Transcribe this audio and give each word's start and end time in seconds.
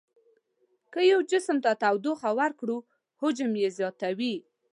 که 0.93 1.01
یو 1.11 1.19
جسم 1.31 1.57
ته 1.63 1.71
تودوخه 1.81 2.29
ورکړو 2.39 2.77
حجم 3.21 3.51
یې 3.61 3.69
زیاتوي. 3.77 4.35